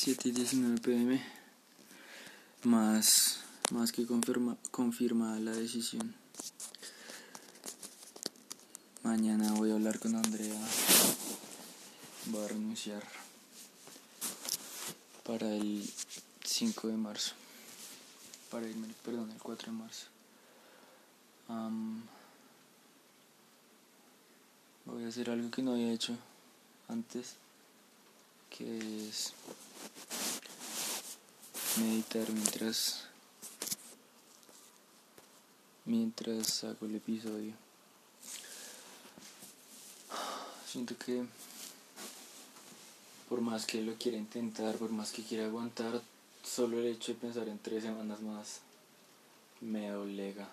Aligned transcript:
7 0.00 0.28
y 0.28 0.30
19 0.30 0.80
pm. 0.80 1.20
Más, 2.62 3.40
más 3.72 3.90
que 3.90 4.06
confirma, 4.06 4.56
confirmada 4.70 5.40
la 5.40 5.50
decisión. 5.50 6.14
Mañana 9.02 9.54
voy 9.54 9.72
a 9.72 9.74
hablar 9.74 9.98
con 9.98 10.14
Andrea. 10.14 10.60
Voy 12.26 12.44
a 12.44 12.46
renunciar 12.46 13.02
para 15.24 15.52
el 15.52 15.84
5 16.44 16.86
de 16.86 16.96
marzo. 16.96 17.34
Para 18.52 18.68
irme, 18.68 18.86
perdón, 19.04 19.32
el 19.32 19.38
4 19.38 19.72
de 19.72 19.78
marzo. 19.78 20.06
voy 24.84 25.04
a 25.04 25.08
hacer 25.08 25.28
algo 25.28 25.50
que 25.50 25.62
no 25.62 25.72
había 25.72 25.92
hecho 25.92 26.16
antes, 26.86 27.34
que 28.58 29.08
es 29.08 29.32
meditar 31.76 32.28
mientras 32.32 33.04
mientras 35.84 36.64
hago 36.64 36.86
el 36.86 36.96
episodio. 36.96 37.52
Siento 40.66 40.98
que 40.98 41.24
por 43.28 43.40
más 43.40 43.64
que 43.64 43.80
lo 43.80 43.94
quiera 43.94 44.18
intentar, 44.18 44.74
por 44.76 44.90
más 44.90 45.12
que 45.12 45.22
quiera 45.22 45.46
aguantar, 45.46 46.02
solo 46.42 46.78
el 46.78 46.86
hecho 46.86 47.12
de 47.12 47.18
pensar 47.18 47.48
en 47.48 47.58
tres 47.58 47.84
semanas 47.84 48.20
más 48.20 48.60
me 49.60 49.94
obliga. 49.94 50.48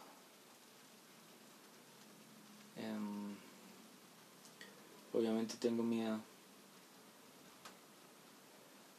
Em, 2.77 3.35
obviamente 5.11 5.55
tengo 5.59 5.81
miedo. 5.81 6.19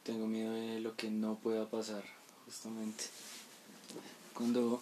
Tengo 0.07 0.25
miedo 0.25 0.53
de 0.53 0.79
lo 0.79 0.95
que 0.95 1.11
no 1.11 1.35
pueda 1.35 1.69
pasar, 1.69 2.01
justamente. 2.45 3.03
Cuando, 4.33 4.81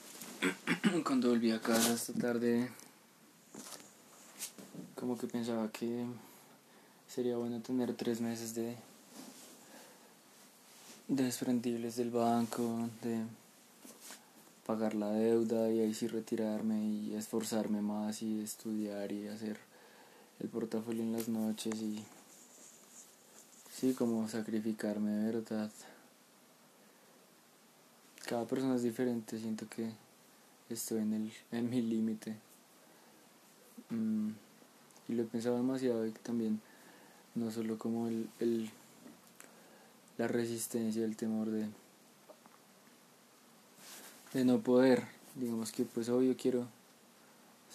cuando 1.03 1.29
volví 1.29 1.49
a 1.49 1.59
casa 1.59 1.95
esta 1.95 2.13
tarde, 2.13 2.69
como 4.93 5.17
que 5.17 5.25
pensaba 5.25 5.71
que 5.71 6.05
sería 7.07 7.37
bueno 7.37 7.59
tener 7.61 7.95
tres 7.95 8.21
meses 8.21 8.53
de 8.53 8.75
desprendibles 11.07 11.95
del 11.95 12.11
banco, 12.11 12.87
de 13.01 13.23
pagar 14.67 14.93
la 14.93 15.09
deuda 15.09 15.71
y 15.71 15.79
ahí 15.79 15.95
sí 15.95 16.07
retirarme 16.07 16.85
y 16.85 17.15
esforzarme 17.15 17.81
más 17.81 18.21
y 18.21 18.43
estudiar 18.43 19.11
y 19.11 19.27
hacer 19.27 19.57
el 20.39 20.49
portafolio 20.49 21.01
en 21.01 21.13
las 21.13 21.27
noches 21.27 21.73
y 21.77 22.03
sí 23.75 23.93
como 23.93 24.27
sacrificarme 24.27 25.11
de 25.11 25.31
verdad 25.33 25.71
cada 28.25 28.45
persona 28.45 28.75
es 28.75 28.83
diferente 28.83 29.37
siento 29.37 29.67
que 29.67 29.91
estoy 30.69 30.99
en 30.99 31.13
el 31.13 31.33
en 31.51 31.69
mi 31.69 31.81
límite 31.81 32.35
mm, 33.89 34.29
y 35.09 35.13
lo 35.13 35.23
he 35.23 35.25
pensado 35.25 35.57
demasiado 35.57 36.05
y 36.07 36.11
también 36.11 36.61
no 37.35 37.51
solo 37.51 37.77
como 37.77 38.07
el, 38.07 38.29
el 38.39 38.69
la 40.17 40.27
resistencia 40.27 41.03
el 41.03 41.17
temor 41.17 41.49
de 41.49 41.67
de 44.35 44.43
no 44.43 44.59
poder. 44.59 45.01
Digamos 45.35 45.71
que 45.71 45.85
pues 45.85 46.09
obvio 46.09 46.35
quiero 46.37 46.67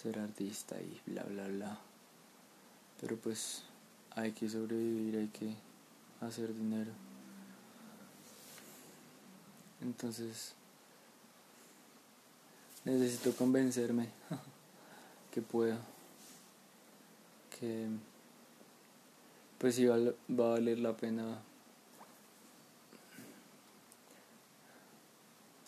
ser 0.01 0.19
artista 0.19 0.75
y 0.79 1.01
bla 1.11 1.23
bla 1.23 1.47
bla. 1.47 1.79
Pero 3.01 3.17
pues 3.17 3.63
hay 4.11 4.31
que 4.31 4.47
sobrevivir, 4.47 5.17
hay 5.17 5.27
que 5.29 5.55
hacer 6.21 6.53
dinero. 6.55 6.91
Entonces 9.81 10.53
necesito 12.85 13.35
convencerme 13.35 14.09
que 15.31 15.41
puedo. 15.41 15.77
Que 17.59 17.87
pues 19.57 19.75
sí 19.75 19.85
va, 19.85 19.97
va 19.97 20.45
a 20.45 20.49
valer 20.51 20.79
la 20.79 20.95
pena 20.97 21.41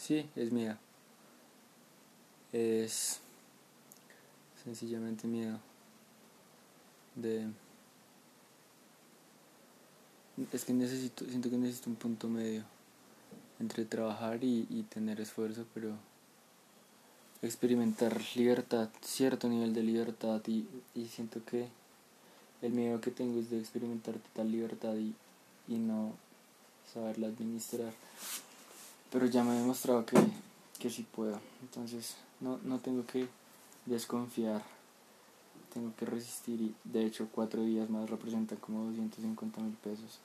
Sí, 0.03 0.29
es 0.35 0.51
miedo. 0.51 0.75
Es 2.51 3.21
sencillamente 4.61 5.27
miedo 5.27 5.57
de 7.15 7.47
es 10.51 10.65
que 10.65 10.73
necesito 10.73 11.25
siento 11.25 11.49
que 11.49 11.57
necesito 11.57 11.89
un 11.89 11.95
punto 11.95 12.27
medio 12.27 12.63
entre 13.59 13.85
trabajar 13.85 14.43
y, 14.43 14.67
y 14.69 14.83
tener 14.83 15.21
esfuerzo 15.21 15.65
pero 15.73 15.91
experimentar 17.41 18.19
libertad 18.35 18.89
cierto 19.01 19.47
nivel 19.47 19.73
de 19.73 19.83
libertad 19.83 20.41
y, 20.47 20.67
y 20.95 21.05
siento 21.07 21.43
que 21.45 21.67
el 22.61 22.71
miedo 22.71 23.01
que 23.01 23.11
tengo 23.11 23.39
es 23.39 23.49
de 23.49 23.59
experimentar 23.59 24.15
total 24.15 24.51
libertad 24.51 24.95
y, 24.95 25.13
y 25.67 25.77
no 25.77 26.13
saberla 26.93 27.27
administrar 27.27 27.93
pero 29.13 29.27
ya 29.27 29.43
me 29.43 29.55
he 29.55 29.59
demostrado 29.59 30.05
que, 30.07 30.17
que 30.79 30.89
sí 30.89 31.05
puedo. 31.15 31.39
Entonces 31.61 32.15
no, 32.41 32.59
no 32.63 32.79
tengo 32.79 33.05
que 33.05 33.27
desconfiar, 33.85 34.63
tengo 35.73 35.95
que 35.95 36.05
resistir 36.05 36.61
y 36.61 36.75
de 36.83 37.05
hecho 37.05 37.27
cuatro 37.31 37.63
días 37.63 37.89
más 37.89 38.09
representan 38.09 38.59
como 38.59 38.85
250 38.85 39.61
mil 39.61 39.73
pesos. 39.73 40.19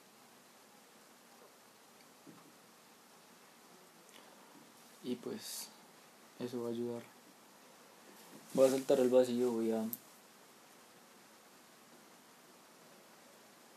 Y 5.02 5.16
pues 5.16 5.68
eso 6.38 6.62
va 6.62 6.68
a 6.68 6.72
ayudar. 6.72 7.02
Voy 8.52 8.66
a 8.66 8.70
saltar 8.70 9.00
el 9.00 9.08
vacío, 9.08 9.52
voy 9.52 9.72
a 9.72 9.84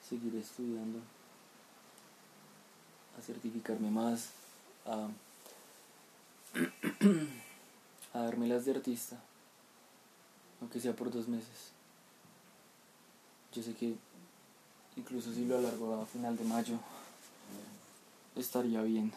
seguir 0.08 0.36
estudiando, 0.36 1.00
a 3.18 3.22
certificarme 3.22 3.90
más, 3.92 4.32
a, 4.86 5.08
a 8.14 8.20
darme 8.20 8.48
las 8.48 8.66
de 8.66 8.72
artista, 8.72 9.22
aunque 10.62 10.80
sea 10.80 10.96
por 10.96 11.12
dos 11.12 11.28
meses. 11.28 11.72
Yo 13.54 13.62
sé 13.62 13.74
que 13.74 13.96
incluso 14.96 15.34
si 15.34 15.46
lo 15.46 15.58
alargo 15.58 16.02
a 16.02 16.06
final 16.06 16.38
de 16.38 16.46
mayo, 16.46 16.76
estaría 18.36 18.82
bien 18.84 19.12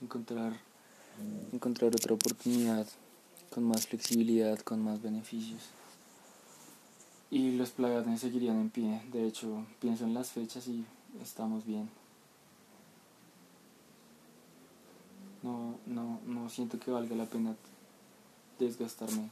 encontrar, 0.00 0.52
encontrar 1.52 1.90
otra 1.94 2.14
oportunidad 2.14 2.86
con 3.50 3.64
más 3.64 3.88
flexibilidad, 3.88 4.58
con 4.60 4.82
más 4.82 5.02
beneficios. 5.02 5.62
Y 7.30 7.56
los 7.56 7.76
me 7.78 8.18
seguirían 8.18 8.60
en 8.60 8.70
pie. 8.70 9.02
De 9.10 9.26
hecho, 9.26 9.66
pienso 9.80 10.04
en 10.04 10.14
las 10.14 10.30
fechas 10.30 10.68
y 10.68 10.84
estamos 11.20 11.66
bien. 11.66 11.90
no, 15.46 15.78
no, 15.86 16.20
no 16.26 16.48
siento 16.48 16.78
que 16.78 16.90
valga 16.90 17.14
la 17.14 17.26
pena 17.26 17.54
desgastarme 18.58 19.30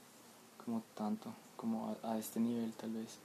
como 0.65 0.83
tanto, 0.97 1.33
como 1.57 1.97
a, 2.03 2.19
este 2.19 2.41
nivel 2.41 2.73
tal 2.73 2.93
vez. 2.93 3.19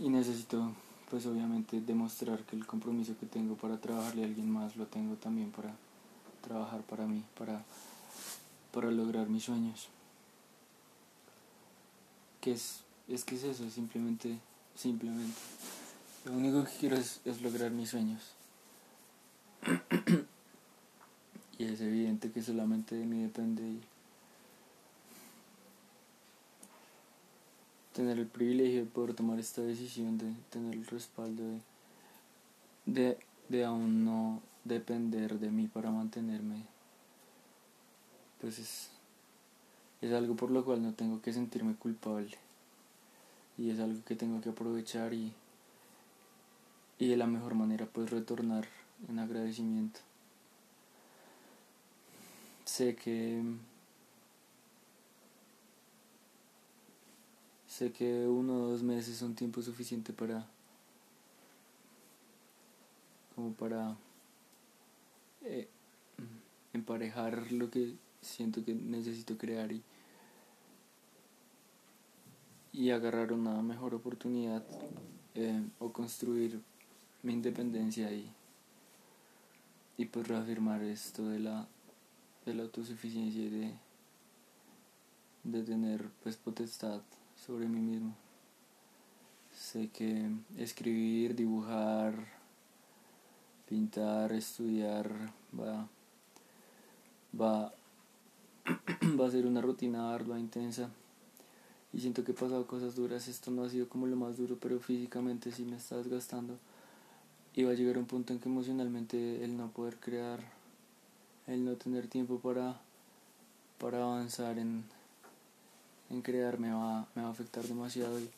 Y 0.00 0.08
necesito 0.08 0.72
pues 1.10 1.24
obviamente 1.26 1.80
demostrar 1.80 2.42
que 2.44 2.56
el 2.56 2.66
compromiso 2.66 3.16
que 3.18 3.26
tengo 3.26 3.54
para 3.54 3.80
trabajarle 3.80 4.24
a 4.24 4.26
alguien 4.26 4.50
más 4.50 4.76
lo 4.76 4.86
tengo 4.86 5.14
también 5.14 5.52
para 5.52 5.72
trabajar 6.42 6.82
para 6.82 7.06
mí, 7.06 7.22
para, 7.38 7.64
para 8.72 8.90
lograr 8.90 9.28
mis 9.28 9.44
sueños. 9.44 9.88
Que 12.40 12.52
es, 12.52 12.80
es 13.08 13.24
que 13.24 13.36
es 13.36 13.44
eso, 13.44 13.70
simplemente, 13.70 14.38
simplemente. 14.74 15.38
Lo 16.24 16.32
único 16.32 16.64
que 16.64 16.72
quiero 16.78 16.96
es, 16.96 17.20
es 17.24 17.40
lograr 17.40 17.70
mis 17.70 17.90
sueños. 17.90 18.22
y 21.58 21.64
es 21.64 21.80
evidente 21.80 22.30
que 22.30 22.42
solamente 22.42 22.94
de 22.96 23.06
mí 23.06 23.22
depende 23.22 23.80
tener 27.96 28.18
el 28.18 28.26
privilegio 28.26 28.80
de 28.80 28.90
poder 28.90 29.14
tomar 29.14 29.38
esta 29.38 29.62
decisión, 29.62 30.18
de 30.18 30.30
tener 30.50 30.74
el 30.74 30.86
respaldo 30.86 31.42
de, 32.84 33.16
de, 33.48 33.64
aún 33.64 34.04
no 34.04 34.42
depender 34.64 35.38
de 35.38 35.50
mí 35.50 35.66
para 35.66 35.90
mantenerme, 35.90 36.62
pues 38.38 38.58
es, 38.58 38.90
es 40.02 40.12
algo 40.12 40.36
por 40.36 40.50
lo 40.50 40.62
cual 40.62 40.82
no 40.82 40.92
tengo 40.92 41.22
que 41.22 41.32
sentirme 41.32 41.74
culpable. 41.74 42.36
Y 43.56 43.70
es 43.70 43.80
algo 43.80 44.04
que 44.04 44.14
tengo 44.14 44.42
que 44.42 44.50
aprovechar 44.50 45.14
y, 45.14 45.32
y 46.98 47.08
de 47.08 47.16
la 47.16 47.26
mejor 47.26 47.54
manera 47.54 47.86
pues 47.86 48.10
retornar 48.10 48.68
en 49.08 49.18
agradecimiento. 49.18 50.00
Sé 52.66 52.94
que 52.94 53.42
sé 57.76 57.92
que 57.92 58.26
uno 58.26 58.54
o 58.54 58.68
dos 58.68 58.82
meses 58.82 59.18
son 59.18 59.34
tiempo 59.34 59.60
suficiente 59.60 60.14
para 60.14 60.46
como 63.34 63.52
para 63.52 63.94
eh, 65.42 65.68
emparejar 66.72 67.52
lo 67.52 67.70
que 67.70 67.94
siento 68.22 68.64
que 68.64 68.74
necesito 68.74 69.36
crear 69.36 69.70
y, 69.72 69.82
y 72.72 72.92
agarrar 72.92 73.30
una 73.34 73.60
mejor 73.60 73.94
oportunidad 73.94 74.64
eh, 75.34 75.62
o 75.78 75.92
construir 75.92 76.58
mi 77.22 77.34
independencia 77.34 78.10
y, 78.10 78.32
y 79.98 80.06
pues 80.06 80.28
reafirmar 80.28 80.82
esto 80.82 81.28
de 81.28 81.40
la, 81.40 81.68
de 82.46 82.54
la 82.54 82.62
autosuficiencia 82.62 83.42
y 83.42 83.50
de, 83.50 83.74
de 85.44 85.62
tener 85.62 86.08
pues 86.22 86.38
potestad 86.38 87.02
sobre 87.44 87.66
mí 87.66 87.80
mismo. 87.80 88.14
Sé 89.52 89.88
que 89.88 90.30
escribir, 90.58 91.34
dibujar, 91.34 92.14
pintar, 93.68 94.32
estudiar 94.32 95.10
va, 95.58 95.88
va, 97.38 97.72
va 99.20 99.26
a 99.26 99.30
ser 99.30 99.46
una 99.46 99.60
rutina 99.60 100.14
ardua, 100.14 100.38
intensa. 100.38 100.90
Y 101.92 102.00
siento 102.00 102.24
que 102.24 102.32
he 102.32 102.34
pasado 102.34 102.66
cosas 102.66 102.94
duras. 102.94 103.28
Esto 103.28 103.50
no 103.50 103.64
ha 103.64 103.70
sido 103.70 103.88
como 103.88 104.06
lo 104.06 104.16
más 104.16 104.36
duro, 104.36 104.58
pero 104.60 104.78
físicamente 104.80 105.52
sí 105.52 105.64
me 105.64 105.76
está 105.76 105.96
desgastando. 105.96 106.58
Y 107.54 107.64
va 107.64 107.72
a 107.72 107.74
llegar 107.74 107.96
un 107.96 108.06
punto 108.06 108.32
en 108.32 108.38
que 108.38 108.48
emocionalmente 108.48 109.42
el 109.42 109.56
no 109.56 109.70
poder 109.70 109.96
crear, 109.96 110.40
el 111.46 111.64
no 111.64 111.76
tener 111.76 112.06
tiempo 112.06 112.38
para, 112.38 112.78
para 113.78 114.02
avanzar 114.02 114.58
en, 114.58 114.84
en 116.10 116.22
crear 116.22 116.58
me 116.58 116.72
va, 116.72 117.06
me 117.14 117.22
va 117.22 117.28
a 117.28 117.32
afectar 117.32 117.64
demasiado 117.64 118.18
y, 118.20 118.30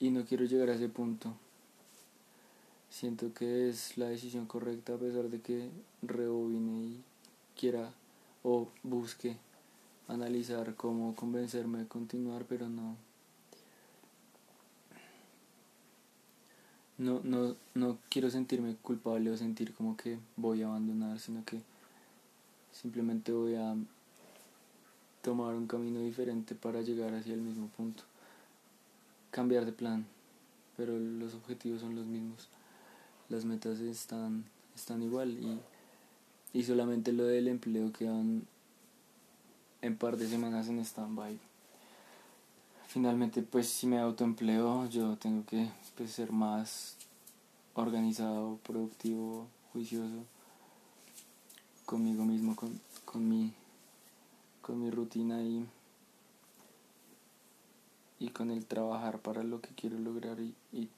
y 0.00 0.10
no 0.10 0.24
quiero 0.24 0.44
llegar 0.44 0.70
a 0.70 0.74
ese 0.74 0.88
punto. 0.88 1.32
Siento 2.90 3.32
que 3.34 3.68
es 3.68 3.98
la 3.98 4.06
decisión 4.06 4.46
correcta 4.46 4.94
a 4.94 4.98
pesar 4.98 5.28
de 5.28 5.40
que 5.40 5.68
rebobine 6.02 6.86
y 6.86 7.02
quiera 7.56 7.92
o 8.42 8.68
busque 8.82 9.36
analizar 10.08 10.74
cómo 10.74 11.14
convencerme 11.14 11.80
de 11.80 11.86
continuar, 11.86 12.44
pero 12.48 12.68
no. 12.68 12.96
No, 16.96 17.20
no, 17.22 17.54
no 17.74 17.98
quiero 18.08 18.28
sentirme 18.30 18.74
culpable 18.76 19.30
o 19.30 19.36
sentir 19.36 19.72
como 19.74 19.96
que 19.96 20.18
voy 20.36 20.62
a 20.62 20.66
abandonar, 20.66 21.20
sino 21.20 21.44
que 21.44 21.60
simplemente 22.72 23.30
voy 23.32 23.54
a 23.54 23.76
tomar 25.28 25.54
un 25.54 25.66
camino 25.66 26.00
diferente 26.00 26.54
para 26.54 26.80
llegar 26.80 27.14
hacia 27.14 27.34
el 27.34 27.42
mismo 27.42 27.66
punto. 27.76 28.02
Cambiar 29.30 29.66
de 29.66 29.72
plan, 29.72 30.06
pero 30.74 30.98
los 30.98 31.34
objetivos 31.34 31.82
son 31.82 31.94
los 31.94 32.06
mismos. 32.06 32.48
Las 33.28 33.44
metas 33.44 33.78
están, 33.80 34.46
están 34.74 35.02
igual 35.02 35.32
y, 35.32 35.60
y 36.58 36.62
solamente 36.62 37.12
lo 37.12 37.24
del 37.24 37.48
empleo 37.48 37.92
quedan 37.92 38.44
en 39.82 39.98
par 39.98 40.16
de 40.16 40.28
semanas 40.28 40.68
en 40.68 40.78
stand-by. 40.78 41.38
Finalmente, 42.86 43.42
pues 43.42 43.68
si 43.68 43.86
me 43.86 43.98
autoempleo, 43.98 44.88
yo 44.88 45.18
tengo 45.18 45.44
que 45.44 45.68
pues, 45.94 46.10
ser 46.10 46.32
más 46.32 46.96
organizado, 47.74 48.58
productivo, 48.62 49.46
juicioso 49.74 50.24
conmigo 51.84 52.24
mismo, 52.24 52.56
con, 52.56 52.80
con 53.04 53.28
mi 53.28 53.52
con 54.68 54.82
mi 54.82 54.90
rutina 54.90 55.42
y, 55.42 55.66
y 58.18 58.28
con 58.28 58.50
el 58.50 58.66
trabajar 58.66 59.18
para 59.18 59.42
lo 59.42 59.62
que 59.62 59.70
quiero 59.70 59.98
lograr 59.98 60.36
y, 60.40 60.90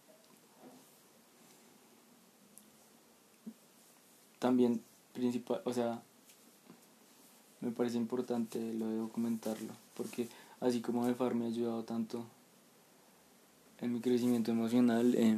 también 4.41 4.83
principal, 5.13 5.63
o 5.65 5.73
sea, 5.73 6.03
me 7.61 7.71
parece 7.71 7.97
importante 7.97 8.59
lo 8.75 8.89
de 8.89 8.97
documentarlo, 8.97 9.73
porque 9.95 10.29
así 10.59 10.81
como 10.81 11.07
EFAR 11.07 11.37
me 11.37 11.45
ha 11.45 11.49
ayudado 11.49 11.85
tanto 11.85 12.25
en 13.81 13.93
mi 13.93 14.01
crecimiento 14.01 14.51
emocional, 14.51 15.15
eh, 15.15 15.37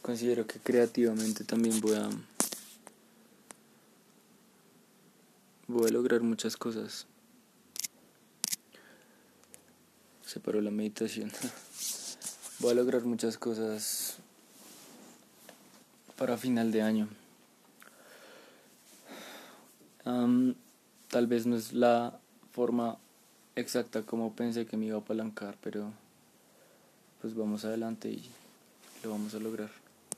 considero 0.00 0.46
que 0.46 0.58
creativamente 0.58 1.44
también 1.44 1.78
voy 1.82 1.96
a 1.96 2.08
voy 5.76 5.88
a 5.88 5.92
lograr 5.92 6.22
muchas 6.22 6.56
cosas. 6.56 7.06
Se 10.24 10.40
paró 10.40 10.60
la 10.60 10.70
meditación. 10.70 11.30
voy 12.58 12.72
a 12.72 12.74
lograr 12.74 13.04
muchas 13.04 13.36
cosas 13.38 14.16
para 16.16 16.36
final 16.36 16.72
de 16.72 16.82
año. 16.82 17.08
tal 21.08 21.26
vez 21.26 21.46
no 21.46 21.56
es 21.56 21.72
la 21.72 22.18
forma 22.52 22.98
exacta 23.54 24.02
como 24.02 24.34
pensé 24.34 24.66
que 24.66 24.76
me 24.76 24.86
iba 24.86 24.96
a 24.96 25.00
apalancar, 25.00 25.56
pero 25.62 25.92
pues 27.20 27.34
vamos 27.34 27.64
adelante 27.64 28.10
y 28.10 28.28
lo 29.02 29.10
vamos 29.10 29.34
a 29.34 29.38
lograr. 29.38 29.85